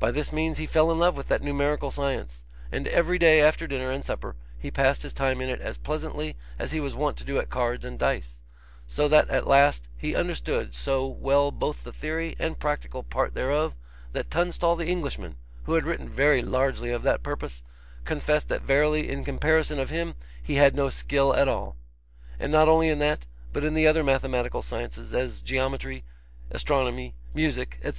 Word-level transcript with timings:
By 0.00 0.10
this 0.10 0.32
means 0.32 0.58
he 0.58 0.66
fell 0.66 0.90
in 0.90 0.98
love 0.98 1.16
with 1.16 1.28
that 1.28 1.40
numerical 1.40 1.92
science, 1.92 2.42
and 2.72 2.88
every 2.88 3.16
day 3.16 3.40
after 3.40 3.68
dinner 3.68 3.92
and 3.92 4.04
supper 4.04 4.34
he 4.58 4.72
passed 4.72 5.02
his 5.02 5.12
time 5.12 5.40
in 5.40 5.48
it 5.48 5.60
as 5.60 5.78
pleasantly 5.78 6.36
as 6.58 6.72
he 6.72 6.80
was 6.80 6.96
wont 6.96 7.16
to 7.18 7.24
do 7.24 7.38
at 7.38 7.48
cards 7.48 7.84
and 7.84 7.96
dice; 7.96 8.40
so 8.88 9.06
that 9.06 9.30
at 9.30 9.46
last 9.46 9.86
he 9.96 10.16
understood 10.16 10.74
so 10.74 11.06
well 11.06 11.52
both 11.52 11.84
the 11.84 11.92
theory 11.92 12.34
and 12.40 12.58
practical 12.58 13.04
part 13.04 13.34
thereof, 13.34 13.76
that 14.12 14.32
Tunstall 14.32 14.74
the 14.74 14.88
Englishman, 14.88 15.36
who 15.62 15.74
had 15.74 15.84
written 15.84 16.08
very 16.08 16.42
largely 16.42 16.90
of 16.90 17.04
that 17.04 17.22
purpose, 17.22 17.62
confessed 18.04 18.48
that 18.48 18.62
verily 18.62 19.08
in 19.08 19.22
comparison 19.22 19.78
of 19.78 19.90
him 19.90 20.16
he 20.42 20.56
had 20.56 20.74
no 20.74 20.90
skill 20.90 21.32
at 21.34 21.46
all. 21.46 21.76
And 22.40 22.50
not 22.50 22.68
only 22.68 22.88
in 22.88 22.98
that, 22.98 23.26
but 23.52 23.62
in 23.62 23.74
the 23.74 23.86
other 23.86 24.02
mathematical 24.02 24.62
sciences, 24.62 25.14
as 25.14 25.40
geometry, 25.40 26.02
astronomy, 26.50 27.14
music, 27.32 27.78
&c. 27.84 27.90